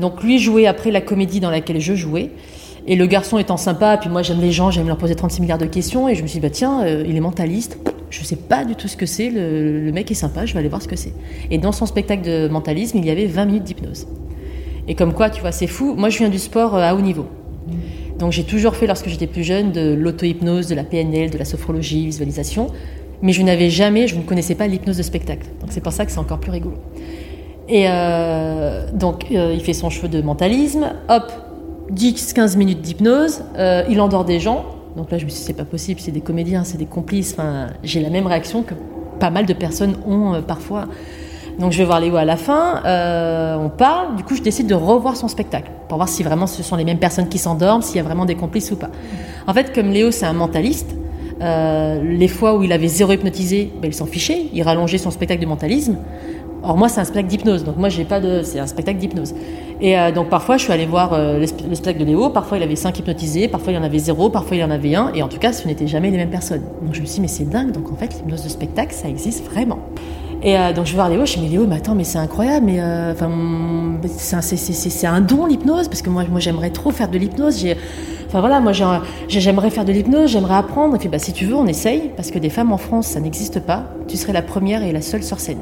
[0.00, 2.30] donc lui jouait après la comédie dans laquelle je jouais.
[2.86, 5.58] Et le garçon étant sympa, puis moi j'aime les gens, j'aime leur poser 36 milliards
[5.58, 7.78] de questions, et je me suis dit, bah tiens, euh, il est mentaliste,
[8.10, 10.60] je sais pas du tout ce que c'est, le, le mec est sympa, je vais
[10.60, 11.12] aller voir ce que c'est.
[11.50, 14.06] Et dans son spectacle de mentalisme, il y avait 20 minutes d'hypnose.
[14.88, 15.94] Et comme quoi, tu vois, c'est fou.
[15.96, 17.26] Moi, je viens du sport euh, à haut niveau.
[18.18, 21.44] Donc, j'ai toujours fait, lorsque j'étais plus jeune, de l'auto-hypnose, de la PNL, de la
[21.44, 22.68] sophrologie, visualisation.
[23.22, 25.46] Mais je n'avais jamais, je ne connaissais pas l'hypnose de spectacle.
[25.60, 26.76] Donc, c'est pour ça que c'est encore plus rigolo.
[27.68, 30.92] Et euh, donc, euh, il fait son cheveu de mentalisme.
[31.08, 31.32] Hop,
[31.92, 33.42] 10-15 minutes d'hypnose.
[33.88, 34.64] il endort des gens.
[34.96, 37.32] Donc là, je me suis dit, c'est pas possible, c'est des comédiens, c'est des complices.
[37.32, 38.72] Enfin, j'ai la même réaction que
[39.20, 40.86] pas mal de personnes ont parfois.
[41.58, 44.66] Donc je vais voir Léo à la fin, euh, on parle, du coup je décide
[44.66, 47.80] de revoir son spectacle pour voir si vraiment ce sont les mêmes personnes qui s'endorment,
[47.80, 48.90] s'il y a vraiment des complices ou pas.
[49.46, 50.94] En fait, comme Léo c'est un mentaliste,
[51.40, 55.10] euh, les fois où il avait zéro hypnotisé, ben, il s'en fichait, il rallongeait son
[55.10, 55.96] spectacle de mentalisme.
[56.62, 59.34] Or moi c'est un spectacle d'hypnose, donc moi j'ai pas de, c'est un spectacle d'hypnose.
[59.80, 62.76] Et euh, donc parfois je suis allée voir le spectacle de Léo, parfois il avait
[62.76, 65.22] cinq hypnotisés, parfois il y en avait zéro, parfois il y en avait un, et
[65.22, 66.62] en tout cas ce n'étaient jamais les mêmes personnes.
[66.82, 69.08] Donc je me suis dit mais c'est dingue, donc en fait l'hypnose de spectacle ça
[69.08, 69.78] existe vraiment.
[70.42, 72.18] Et euh, donc je vais voir Léo, je dis mais Léo, mais attends, mais c'est
[72.18, 73.14] incroyable, mais euh,
[74.06, 77.64] c'est un- un don l'hypnose parce que moi, j'aimerais trop faire de l'hypnose.
[78.28, 78.72] Enfin voilà, moi
[79.28, 80.96] j'aimerais faire de l'hypnose, j'aimerais apprendre.
[80.96, 83.20] Il fait bah si tu veux, on essaye parce que des femmes en France, ça
[83.20, 83.84] n'existe pas.
[84.08, 85.58] Tu serais la première et la seule sur scène.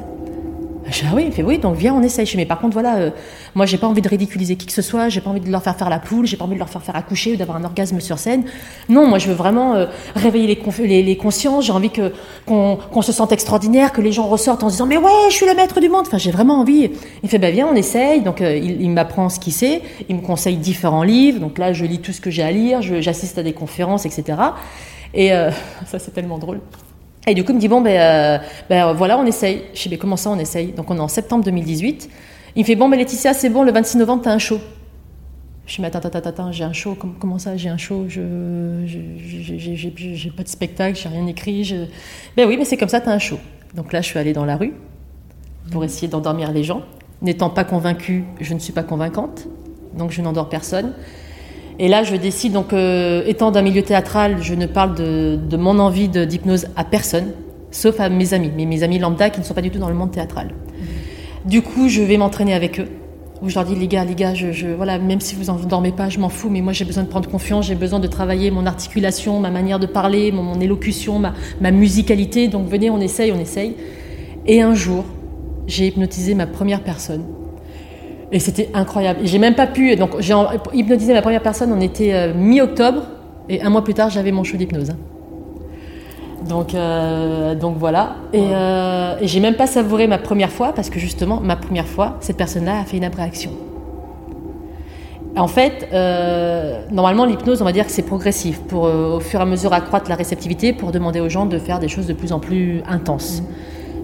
[0.87, 2.25] Je dis, ah oui, il fait oui, donc viens, on essaye.
[2.25, 3.09] Je dis, mais par contre, voilà, euh,
[3.55, 5.63] moi, j'ai pas envie de ridiculiser qui que ce soit, j'ai pas envie de leur
[5.63, 7.63] faire faire la poule, j'ai pas envie de leur faire faire accoucher ou d'avoir un
[7.63, 8.43] orgasme sur scène.
[8.87, 12.13] Non, moi, je veux vraiment euh, réveiller les, les, consciences, j'ai envie que,
[12.45, 15.45] qu'on, se sente extraordinaire, que les gens ressortent en se disant, mais ouais, je suis
[15.45, 16.03] le maître du monde.
[16.05, 16.91] Enfin, j'ai vraiment envie.
[17.23, 18.21] Il fait, bah viens, on essaye.
[18.21, 21.39] Donc, euh, il, il m'apprend ce qu'il sait, il me conseille différents livres.
[21.39, 24.37] Donc là, je lis tout ce que j'ai à lire, j'assiste à des conférences, etc.
[25.15, 25.49] Et euh,
[25.87, 26.59] ça, c'est tellement drôle.
[27.27, 28.37] Et du coup, il me dit Bon, ben, euh,
[28.69, 29.63] ben, voilà, on essaye.
[29.73, 30.71] Je dis Mais comment ça, on essaye?
[30.73, 32.09] Donc, on est en septembre 2018.
[32.55, 34.59] Il me fait Bon, ben, Laetitia, c'est bon, le 26 novembre, t'as un show.
[35.65, 36.95] Je dis Mais attends, attends, attends, j'ai un show.
[37.19, 38.05] Comment, ça, j'ai un show?
[38.07, 38.21] Je
[38.85, 41.87] j'ai- pas de spectacle, j'ai rien écrit.
[42.37, 43.39] Ben oui, mais c'est comme ça, t'as un show.
[43.73, 44.73] Donc là, je suis allée dans la rue
[45.71, 46.83] pour essayer d'endormir les gens.
[47.21, 49.47] N'étant pas convaincue, je ne suis pas convaincante.
[49.97, 50.93] Donc, je n'endors personne.
[51.77, 55.79] Et là, je décide, donc, euh, étant d'un milieu théâtral, je ne parle de, mon
[55.79, 57.33] envie d'hypnose à personne,
[57.71, 59.89] sauf à mes amis, mais mes amis lambda qui ne sont pas du tout dans
[59.89, 60.51] le monde théâtral.
[61.43, 62.87] Du coup, je vais m'entraîner avec eux,
[63.41, 65.91] où je leur dis, les gars, les gars, je, voilà, même si vous en dormez
[65.91, 68.51] pas, je m'en fous, mais moi j'ai besoin de prendre confiance, j'ai besoin de travailler
[68.51, 73.01] mon articulation, ma manière de parler, mon, mon élocution, ma, ma musicalité, donc venez, on
[73.01, 73.75] essaye, on essaye.
[74.47, 75.03] Et un jour,
[75.67, 77.23] j'ai hypnotisé ma première personne.
[78.31, 79.19] Et c'était incroyable.
[79.23, 79.95] Et j'ai même pas pu.
[79.95, 80.33] Donc j'ai
[80.73, 83.03] hypnotisé ma première personne, on était euh, mi-octobre,
[83.49, 84.93] et un mois plus tard, j'avais mon show d'hypnose.
[86.47, 88.15] Donc, euh, donc voilà.
[88.33, 91.87] Et, euh, et j'ai même pas savouré ma première fois, parce que justement, ma première
[91.87, 93.51] fois, cette personne-là a fait une abréaction.
[95.37, 95.89] En fait,
[96.91, 100.09] normalement, l'hypnose, on va dire que c'est progressif, pour au fur et à mesure accroître
[100.09, 103.43] la réceptivité, pour demander aux gens de faire des choses de plus en plus intenses.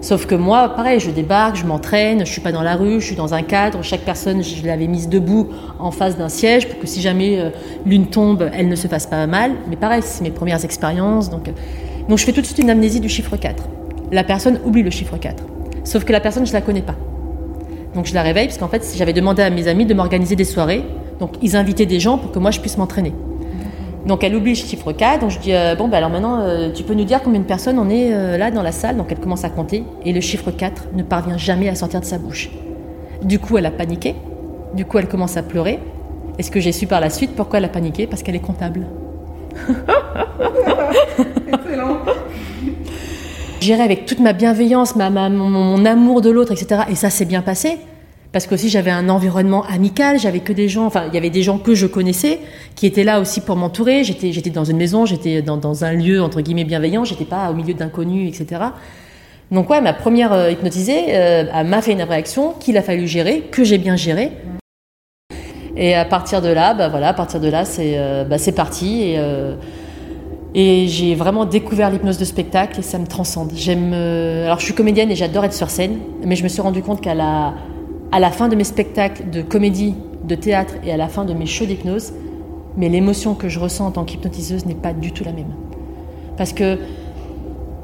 [0.02, 3.06] Sauf que moi, pareil, je débarque, je m'entraîne, je suis pas dans la rue, je
[3.06, 3.82] suis dans un cadre.
[3.82, 7.50] Chaque personne, je l'avais mise debout en face d'un siège pour que si jamais euh,
[7.86, 9.52] l'une tombe, elle ne se fasse pas mal.
[9.70, 11.30] Mais pareil, c'est mes premières expériences.
[11.30, 11.52] Donc, euh,
[12.08, 13.62] donc je fais tout de suite une amnésie du chiffre 4.
[14.10, 15.44] La personne oublie le chiffre 4.
[15.84, 16.96] Sauf que la personne, je la connais pas.
[17.94, 20.44] Donc je la réveille parce qu'en fait, j'avais demandé à mes amis de m'organiser des
[20.44, 20.84] soirées.
[21.20, 23.12] Donc ils invitaient des gens pour que moi je puisse m'entraîner.
[24.06, 26.70] Donc elle oublie le chiffre 4, donc je dis euh, bon ben alors maintenant euh,
[26.72, 29.06] tu peux nous dire combien de personnes on est euh, là dans la salle, donc
[29.10, 32.18] elle commence à compter et le chiffre 4 ne parvient jamais à sortir de sa
[32.18, 32.50] bouche.
[33.22, 34.16] Du coup elle a paniqué,
[34.74, 35.78] du coup elle commence à pleurer.
[36.38, 38.06] Et ce que j'ai su par la suite, pourquoi elle a paniqué?
[38.08, 38.86] Parce qu'elle est comptable.
[41.52, 41.98] Excellent.
[43.60, 46.82] J'irai avec toute ma bienveillance, ma, ma- mon, mon amour de l'autre, etc.
[46.90, 47.78] Et ça s'est bien passé.
[48.32, 51.42] Parce qu'aussi j'avais un environnement amical, j'avais que des gens, enfin il y avait des
[51.42, 52.40] gens que je connaissais,
[52.74, 54.04] qui étaient là aussi pour m'entourer.
[54.04, 57.50] J'étais, j'étais dans une maison, j'étais dans, dans un lieu entre guillemets bienveillant, j'étais pas
[57.50, 58.62] au milieu d'inconnus, etc.
[59.50, 63.42] Donc ouais, ma première euh, hypnotisée euh, m'a fait une réaction qu'il a fallu gérer,
[63.50, 64.32] que j'ai bien géré.
[65.76, 68.52] Et à partir de là, bah voilà, à partir de là, c'est euh, bah, c'est
[68.52, 69.02] parti.
[69.02, 69.56] Et, euh,
[70.54, 73.52] et j'ai vraiment découvert l'hypnose de spectacle et ça me transcende.
[73.54, 73.92] J'aime.
[73.92, 77.00] alors je suis comédienne et j'adore être sur scène, mais je me suis rendu compte
[77.02, 77.54] qu'à la,
[78.12, 79.94] à la fin de mes spectacles de comédie,
[80.24, 82.12] de théâtre et à la fin de mes shows d'hypnose,
[82.76, 85.52] mais l'émotion que je ressens en tant qu'hypnotiseuse n'est pas du tout la même.
[86.36, 86.78] Parce que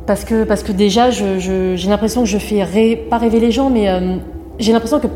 [0.07, 3.91] parce que, parce que déjà, j'ai l'impression que je fais pas rêver les gens, mais
[3.91, 4.17] euh,
[4.59, 5.07] j'ai l'impression que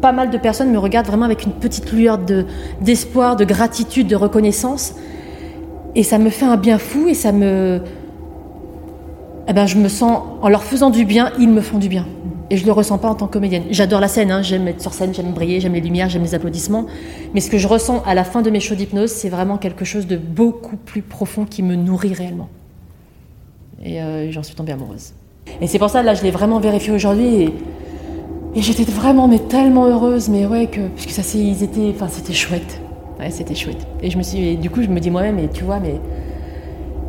[0.00, 2.46] pas mal de personnes me regardent vraiment avec une petite lueur de,
[2.80, 4.94] d'espoir, de gratitude, de reconnaissance.
[5.94, 7.82] Et ça me fait un bien fou et ça me.
[9.48, 12.06] Eh ben, je me sens, en leur faisant du bien, ils me font du bien.
[12.50, 13.64] Et je le ressens pas en tant que comédienne.
[13.70, 16.34] J'adore la scène, hein, j'aime être sur scène, j'aime briller, j'aime les lumières, j'aime les
[16.34, 16.86] applaudissements.
[17.34, 19.84] Mais ce que je ressens à la fin de mes shows d'hypnose, c'est vraiment quelque
[19.84, 22.48] chose de beaucoup plus profond qui me nourrit réellement.
[23.84, 25.12] Et euh, j'en suis tombée amoureuse.
[25.60, 27.42] Et c'est pour ça, là, je l'ai vraiment vérifié aujourd'hui.
[27.42, 27.52] Et,
[28.56, 30.28] j'étais vraiment, mais tellement heureuse.
[30.28, 32.80] Mais ouais, que, parce que ça, ils étaient, enfin, c'était chouette.
[33.18, 33.86] Ouais, c'était chouette.
[34.02, 36.00] Et je me suis, et du coup, je me dis moi-même, mais tu vois, mais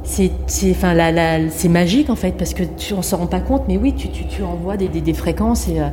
[0.03, 0.31] c'est,
[0.71, 3.63] enfin, la, la- c'est magique en fait, parce que tu, on s'en rend pas compte.
[3.67, 5.67] Mais oui, tu, tu, tu envoies des, des, des fréquences.
[5.69, 5.87] Et, euh,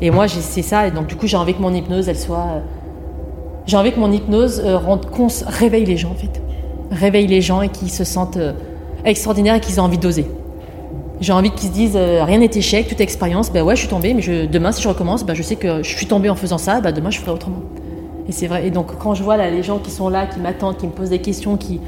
[0.00, 0.86] et moi, c'est ça.
[0.86, 2.46] Et donc, du coup, j'ai envie que mon hypnose, elle soit.
[2.56, 2.60] euh,
[3.66, 4.78] j'ai envie que mon hypnose euh,
[5.46, 6.40] réveille les gens en fait.
[6.90, 8.38] Réveille les gens et qu'ils se sentent
[9.04, 10.26] extraordinaires et qu'ils aient envie d'oser.
[11.20, 13.52] J'ai envie qu'ils se disent rien n'est échec, toute expérience.
[13.52, 15.82] Ben ouais, je suis tombée, mais je, demain si je recommence, ben je sais que
[15.82, 16.80] je suis tombée en faisant ça.
[16.80, 17.60] Ben demain je ferai autrement.
[18.28, 18.66] Et c'est vrai.
[18.66, 20.92] Et donc quand je vois là les gens qui sont là, qui m'attendent, qui me
[20.92, 21.80] posent des questions, qui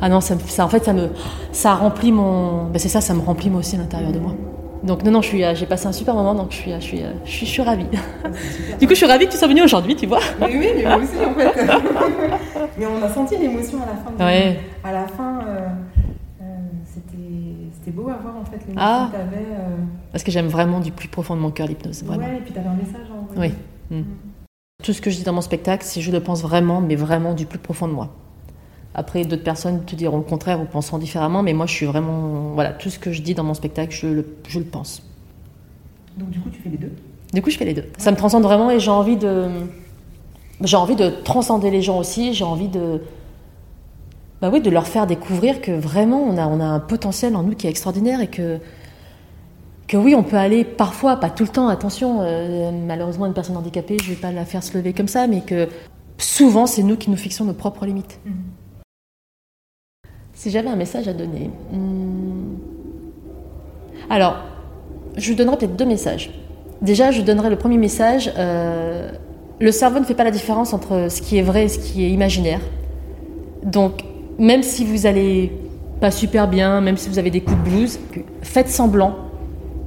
[0.00, 1.08] ah non, ça, en fait ça me
[1.52, 2.64] ça remplit mon.
[2.66, 4.34] Ben c'est ça, ça me remplit moi aussi à l'intérieur de moi.
[4.82, 6.76] Donc non non, je suis, euh, j'ai passé un super moment, donc je suis, euh,
[6.78, 7.86] je suis, euh, je suis, je suis ravie.
[8.80, 10.20] du coup, je suis ravie que tu sois venue aujourd'hui, tu vois.
[10.38, 11.64] Mais oui, mais moi aussi en fait.
[12.78, 14.10] mais on a senti l'émotion à la fin.
[14.16, 14.60] du- Ouais.
[14.84, 15.66] À la fin, euh,
[16.42, 16.44] euh,
[16.84, 17.16] c'était
[17.72, 19.08] c'était beau à voir en fait les Ah.
[19.10, 19.46] que t'avais.
[19.52, 19.76] euh,
[20.12, 22.22] Parce que j'aime vraiment du plus profond de mon cœur l'hypnose, vraiment.
[22.24, 23.54] Ouais, et puis t'avais un message à envoyer.
[23.90, 23.98] Oui.
[23.98, 24.04] Mm.
[24.84, 27.32] Tout ce que je dis dans mon spectacle, c'est je le pense vraiment, mais vraiment
[27.34, 28.10] du plus profond de moi.
[28.98, 32.52] Après, d'autres personnes te diront le contraire ou penseront différemment, mais moi, je suis vraiment.
[32.54, 35.02] Voilà, tout ce que je dis dans mon spectacle, je le, je le pense.
[36.16, 36.92] Donc du coup, tu fais les deux?
[37.34, 37.84] Du coup, je fais les deux.
[37.98, 39.48] Ça me transcende vraiment et j'ai envie de.
[40.62, 42.32] J'ai envie de transcender les gens aussi.
[42.32, 43.02] J'ai envie de.
[44.40, 47.42] Bah oui, de leur faire découvrir que vraiment, on a, on a un potentiel en
[47.42, 48.58] nous qui est extraordinaire et que.
[49.88, 53.56] Que oui, on peut aller parfois, pas tout le temps, attention, euh, malheureusement, une personne
[53.56, 55.68] handicapée, je vais pas la faire se lever comme ça, mais que
[56.18, 58.18] souvent, c'est nous qui nous fixons nos propres limites.
[60.36, 61.50] Si j'avais un message à donner.
[61.72, 62.56] hmm,
[64.10, 64.36] Alors,
[65.16, 66.30] je donnerais peut-être deux messages.
[66.82, 68.30] Déjà, je donnerais le premier message.
[68.36, 69.10] euh,
[69.58, 72.04] le cerveau ne fait pas la différence entre ce qui est vrai et ce qui
[72.04, 72.60] est imaginaire.
[73.64, 74.02] Donc,
[74.38, 75.50] même si vous allez
[76.02, 77.98] pas super bien, même si vous avez des coups de blues,
[78.42, 79.16] faites semblant,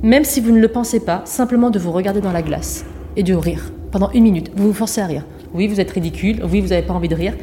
[0.01, 2.83] même si vous ne le pensez pas, simplement de vous regarder dans la glace
[3.15, 4.49] et de rire pendant une minute.
[4.55, 5.27] Vous vous forcez à rire.
[5.53, 6.43] Oui, vous êtes ridicule.
[6.51, 7.35] Oui, vous n'avez pas envie de rire.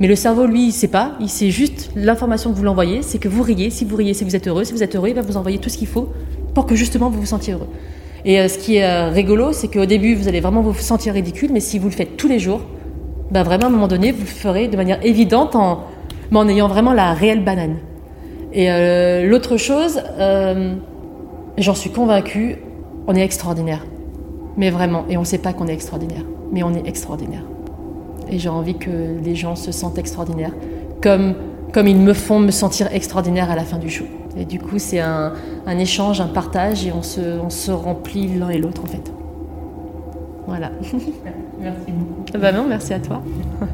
[0.00, 1.12] Mais le cerveau, lui, il sait pas.
[1.20, 3.70] Il sait juste l'information que vous l'envoyez, c'est que vous riez.
[3.70, 4.64] Si vous riez, c'est que vous êtes heureux.
[4.64, 6.12] Si vous êtes heureux, il va vous envoyer tout ce qu'il faut
[6.54, 7.68] pour que justement vous vous sentiez heureux.
[8.24, 11.14] Et euh, ce qui est euh, rigolo, c'est qu'au début, vous allez vraiment vous sentir
[11.14, 12.60] ridicule, mais si vous le faites tous les jours,
[13.30, 15.84] bah vraiment, à un moment donné, vous le ferez de manière évidente en,
[16.30, 17.76] mais en ayant vraiment la réelle banane.
[18.52, 20.02] Et euh, l'autre chose,
[21.58, 22.56] j'en suis convaincue,
[23.06, 23.84] on est extraordinaire.
[24.56, 27.42] Mais vraiment, et on ne sait pas qu'on est extraordinaire, mais on est extraordinaire.
[28.28, 30.52] Et j'ai envie que les gens se sentent extraordinaires,
[31.02, 31.34] comme,
[31.72, 34.04] comme ils me font me sentir extraordinaire à la fin du show.
[34.36, 35.32] Et du coup, c'est un,
[35.66, 39.12] un échange, un partage, et on se, on se remplit l'un et l'autre, en fait.
[40.46, 40.70] Voilà.
[41.60, 42.38] Merci beaucoup.
[42.38, 43.22] Bah non, merci à toi.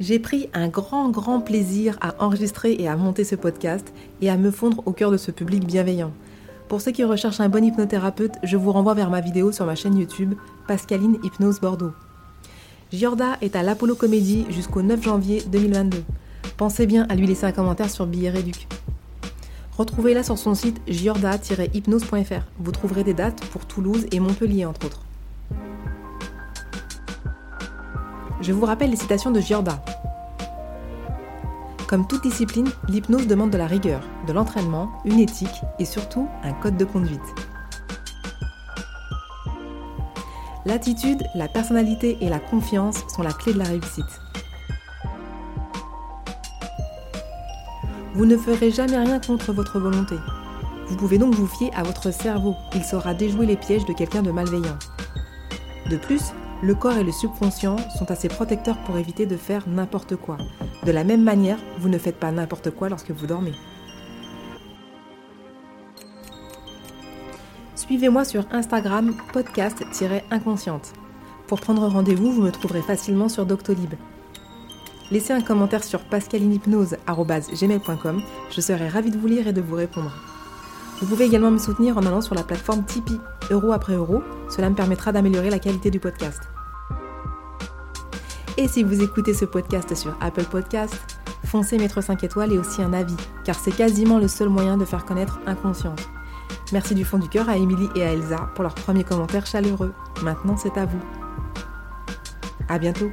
[0.00, 4.36] J'ai pris un grand, grand plaisir à enregistrer et à monter ce podcast et à
[4.36, 6.10] me fondre au cœur de ce public bienveillant.
[6.74, 9.76] Pour ceux qui recherchent un bon hypnothérapeute, je vous renvoie vers ma vidéo sur ma
[9.76, 10.34] chaîne YouTube
[10.66, 11.92] Pascaline Hypnose Bordeaux.
[12.92, 16.02] Giorda est à l'Apollo Comédie jusqu'au 9 janvier 2022.
[16.56, 18.66] Pensez bien à lui laisser un commentaire sur Billet Réduc.
[19.78, 22.42] Retrouvez-la sur son site giorda-hypnose.fr.
[22.58, 25.02] Vous trouverez des dates pour Toulouse et Montpellier entre autres.
[28.40, 29.80] Je vous rappelle les citations de Giorda.
[31.88, 36.52] Comme toute discipline, l'hypnose demande de la rigueur, de l'entraînement, une éthique et surtout un
[36.54, 37.20] code de conduite.
[40.64, 44.20] L'attitude, la personnalité et la confiance sont la clé de la réussite.
[48.14, 50.14] Vous ne ferez jamais rien contre votre volonté.
[50.88, 54.22] Vous pouvez donc vous fier à votre cerveau, il saura déjouer les pièges de quelqu'un
[54.22, 54.78] de malveillant.
[55.90, 60.16] De plus, le corps et le subconscient sont assez protecteurs pour éviter de faire n'importe
[60.16, 60.38] quoi.
[60.84, 63.54] De la même manière, vous ne faites pas n'importe quoi lorsque vous dormez.
[67.74, 70.92] Suivez-moi sur Instagram podcast-inconsciente.
[71.46, 73.94] Pour prendre rendez-vous, vous me trouverez facilement sur Doctolib.
[75.10, 80.12] Laissez un commentaire sur pascalinehypnose.gmail.com, je serai ravie de vous lire et de vous répondre.
[81.00, 83.20] Vous pouvez également me soutenir en allant sur la plateforme Tipeee,
[83.50, 86.40] euro après euro, cela me permettra d'améliorer la qualité du podcast.
[88.56, 90.94] Et si vous écoutez ce podcast sur Apple Podcast,
[91.44, 94.84] foncez mettre 5 étoiles et aussi un avis, car c'est quasiment le seul moyen de
[94.84, 96.08] faire connaître Inconsciente.
[96.72, 99.92] Merci du fond du cœur à Émilie et à Elsa pour leurs premiers commentaires chaleureux.
[100.22, 101.00] Maintenant, c'est à vous.
[102.68, 103.10] À bientôt.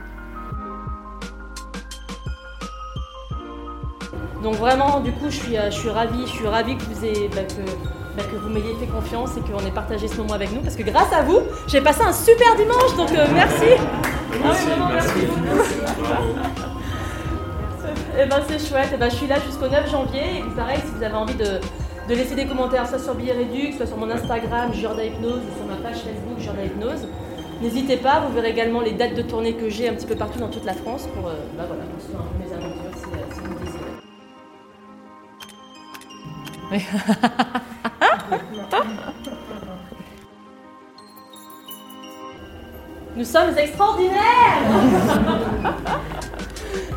[4.43, 7.03] Donc vraiment, du coup, je suis, euh, je suis ravie, je suis ravie que vous
[7.03, 7.65] ayez, bah, que,
[8.15, 10.75] bah, que vous m'ayez fait confiance et qu'on ait partagé ce moment avec nous, parce
[10.75, 14.10] que grâce à vous, j'ai passé un super dimanche, donc euh, merci.
[14.43, 15.19] Ah oui, vraiment, merci.
[18.19, 20.79] Et ben c'est chouette, et ben, je suis là jusqu'au 9 janvier, et puis pareil,
[20.85, 21.59] si vous avez envie de,
[22.09, 25.57] de laisser des commentaires, soit sur Billet Réduc, soit sur mon Instagram, Jorda Hypnose, ou
[25.57, 27.07] sur ma page Facebook, Jorda Hypnose,
[27.61, 30.39] n'hésitez pas, vous verrez également les dates de tournée que j'ai un petit peu partout
[30.39, 33.05] dans toute la France pour, euh, bah, voilà, pour suivre un peu mes aventures si,
[33.05, 33.91] euh, si vous désirez.
[36.71, 36.81] Oui.
[43.21, 44.17] Nous sommes extraordinaires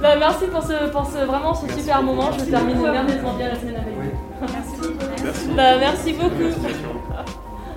[0.01, 2.30] Bah, Merci pour ce, pour ce, vraiment ce super moment.
[2.32, 4.11] Je termine merveilleusement bien la semaine avec vous.
[4.40, 5.53] Merci.
[5.55, 6.51] Bah, merci beaucoup.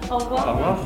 [0.09, 0.47] Au revoir.
[0.47, 0.77] Au revoir.